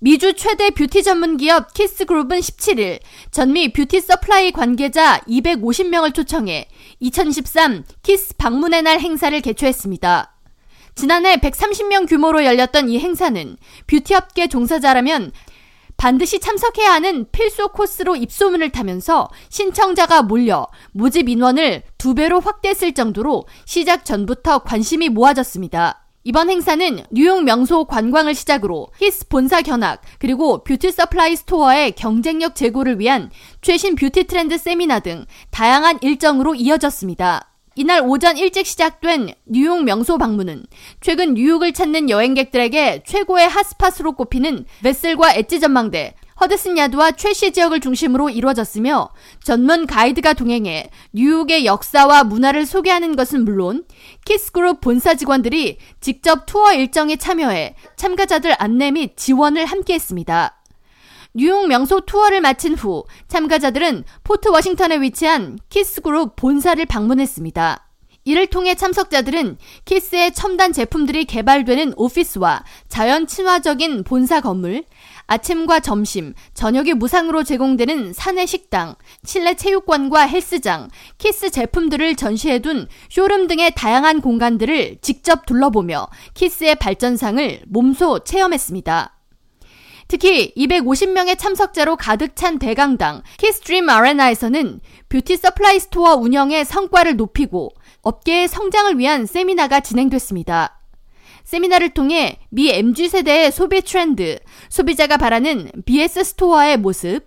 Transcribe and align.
미주 0.00 0.34
최대 0.34 0.70
뷰티 0.70 1.02
전문 1.02 1.36
기업 1.36 1.74
키스그룹은 1.74 2.38
17일 2.38 3.00
전미 3.32 3.72
beauty 3.72 4.00
supply 4.00 4.52
관계자 4.52 5.18
250명을 5.22 6.14
초청해 6.14 6.68
2013 7.00 7.84
키스 8.04 8.36
방문의 8.36 8.82
날 8.82 9.00
행사를 9.00 9.40
개최했습니다. 9.40 10.36
지난해 10.94 11.36
130명 11.38 12.08
규모로 12.08 12.44
열렸던 12.44 12.88
이 12.90 13.00
행사는 13.00 13.56
뷰티업계 13.88 14.46
종사자라면 14.46 15.32
반드시 15.96 16.38
참석해야 16.38 16.92
하는 16.92 17.26
필수 17.32 17.66
코스로 17.70 18.14
입소문을 18.14 18.70
타면서 18.70 19.28
신청자가 19.48 20.22
몰려 20.22 20.68
모집 20.92 21.28
인원을 21.28 21.82
두 21.98 22.14
배로 22.14 22.38
확대했을 22.38 22.94
정도로 22.94 23.46
시작 23.64 24.04
전부터 24.04 24.60
관심이 24.60 25.08
모아졌습니다. 25.08 26.07
이번 26.28 26.50
행사는 26.50 27.04
뉴욕 27.10 27.42
명소 27.42 27.86
관광을 27.86 28.34
시작으로 28.34 28.88
키스 28.98 29.28
본사 29.28 29.62
견학 29.62 30.02
그리고 30.18 30.62
beauty 30.62 30.92
supply 30.92 31.36
store의 31.36 31.92
경쟁력 31.92 32.54
제고를 32.54 33.00
위한 33.00 33.30
최신 33.62 33.94
뷰티 33.94 34.24
트렌드 34.24 34.58
세미나 34.58 35.00
등 35.00 35.24
다양한 35.50 36.00
일정으로 36.02 36.54
이어졌습니다. 36.54 37.50
이날 37.76 38.02
오전 38.04 38.36
일찍 38.36 38.66
시작된 38.66 39.32
뉴욕 39.46 39.82
명소 39.84 40.18
방문은 40.18 40.66
최근 41.00 41.32
뉴욕을 41.32 41.72
찾는 41.72 42.10
여행객들에게 42.10 43.04
최고의 43.06 43.48
핫스팟으로 43.48 44.12
꼽히는 44.12 44.66
베슬과 44.82 45.32
엣지 45.32 45.60
전망대, 45.60 46.12
허드슨 46.40 46.78
야드와 46.78 47.12
첼시 47.12 47.52
지역을 47.52 47.80
중심으로 47.80 48.30
이루어졌으며 48.30 49.10
전문 49.42 49.86
가이드가 49.86 50.34
동행해 50.34 50.90
뉴욕의 51.12 51.66
역사와 51.66 52.24
문화를 52.24 52.64
소개하는 52.64 53.16
것은 53.16 53.44
물론 53.44 53.84
키스그룹 54.24 54.80
본사 54.80 55.14
직원들이 55.14 55.78
직접 56.00 56.46
투어 56.46 56.72
일정에 56.72 57.16
참여해 57.16 57.74
참가자들 57.96 58.54
안내 58.58 58.90
및 58.90 59.16
지원을 59.16 59.64
함께 59.66 59.94
했습니다. 59.94 60.62
뉴욕 61.34 61.66
명소 61.66 62.00
투어를 62.00 62.40
마친 62.40 62.74
후 62.74 63.04
참가자들은 63.28 64.04
포트 64.24 64.48
워싱턴에 64.48 65.00
위치한 65.00 65.58
키스그룹 65.68 66.36
본사를 66.36 66.84
방문했습니다. 66.86 67.87
이를 68.28 68.46
통해 68.46 68.74
참석자들은 68.74 69.56
키스의 69.86 70.34
첨단 70.34 70.74
제품들이 70.74 71.24
개발되는 71.24 71.94
오피스와 71.96 72.62
자연 72.86 73.26
친화적인 73.26 74.04
본사 74.04 74.42
건물, 74.42 74.84
아침과 75.28 75.80
점심, 75.80 76.34
저녁이 76.52 76.92
무상으로 76.92 77.42
제공되는 77.42 78.12
사내 78.12 78.44
식당, 78.44 78.96
실내 79.24 79.54
체육관과 79.54 80.26
헬스장, 80.26 80.90
키스 81.16 81.50
제품들을 81.50 82.16
전시해둔 82.16 82.88
쇼룸 83.08 83.46
등의 83.46 83.72
다양한 83.74 84.20
공간들을 84.20 84.98
직접 85.00 85.46
둘러보며 85.46 86.08
키스의 86.34 86.74
발전상을 86.74 87.62
몸소 87.66 88.24
체험했습니다. 88.24 89.17
특히 90.08 90.54
250명의 90.56 91.38
참석자로 91.38 91.96
가득 91.96 92.34
찬 92.34 92.58
대강당 92.58 93.22
키스트림 93.36 93.88
아레나에서는 93.88 94.80
beauty 95.10 95.36
supply 95.36 95.78
store 95.80 96.14
운영의 96.14 96.64
성과를 96.64 97.16
높이고 97.16 97.70
업계의 98.00 98.48
성장을 98.48 98.98
위한 98.98 99.26
세미나가 99.26 99.80
진행됐습니다. 99.80 100.80
세미나를 101.44 101.90
통해 101.90 102.38
미 102.48 102.70
MZ세대의 102.70 103.52
소비 103.52 103.82
트렌드, 103.82 104.38
소비자가 104.70 105.18
바라는 105.18 105.70
BS 105.84 106.24
store의 106.24 106.78
모습, 106.78 107.20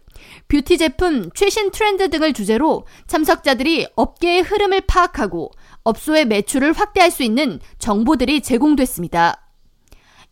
뷰티 0.48 0.78
제품 0.78 1.30
최신 1.34 1.72
트렌드 1.72 2.10
등을 2.10 2.34
주제로 2.34 2.86
참석자들이 3.08 3.88
업계의 3.96 4.42
흐름을 4.42 4.82
파악하고 4.82 5.52
업소의 5.84 6.26
매출을 6.26 6.74
확대할 6.74 7.10
수 7.10 7.24
있는 7.24 7.60
정보들이 7.80 8.42
제공됐습니다. 8.42 9.41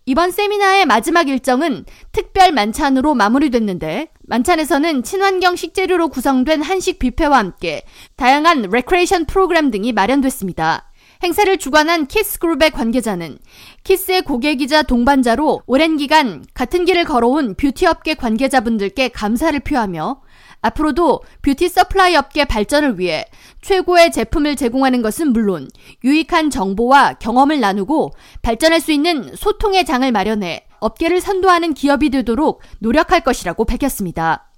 이번 0.10 0.32
세미나의 0.32 0.88
마지막 0.88 1.30
일정은 1.30 1.86
특별 2.12 2.52
만찬으로 2.52 3.14
마무리됐는데 3.14 4.08
만찬에서는 4.24 5.04
친환경 5.04 5.56
식재료로 5.56 6.08
구성된 6.10 6.64
한식 6.64 6.98
뷔페와 6.98 7.38
함께 7.38 7.84
다양한 8.16 8.70
레크레이션 8.72 9.26
프로그램 9.26 9.70
등이 9.70 9.94
마련됐습니다. 9.94 10.89
행사를 11.22 11.58
주관한 11.58 12.08
키스그룹의 12.08 12.72
관계자는 12.72 13.40
키스의 13.84 14.22
고객이자 14.22 14.84
동반자로 14.84 15.64
오랜 15.66 15.98
기간 15.98 16.46
같은 16.54 16.86
길을 16.86 17.04
걸어온 17.04 17.56
뷰티업계 17.56 18.14
관계자분들께 18.14 19.10
감사를 19.10 19.60
표하며 19.60 20.22
앞으로도 20.62 21.22
beauty 21.42 21.68
supply 21.68 22.16
업계 22.16 22.46
발전을 22.46 23.00
위해 23.00 23.26
최고의 23.62 24.14
제품을 24.14 24.56
제공하는 24.56 25.02
것은 25.02 25.34
물론 25.34 25.68
유익한 26.06 26.50
정보와 26.50 27.16
경험을 27.16 27.60
나누고 27.60 28.12
발전할 28.42 28.80
수 28.80 28.94
있는 28.94 29.36
소통의 29.36 29.86
장을 29.86 30.10
마련해 30.10 30.68
업계를 30.80 31.20
선도하는 31.20 31.74
기업이 31.74 32.10
되도록 32.12 32.62
노력할 32.80 33.22
것이라고 33.22 33.66
밝혔습니다. 33.66 34.52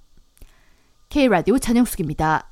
K라디오 1.08 1.58
전영숙입니다. 1.58 2.51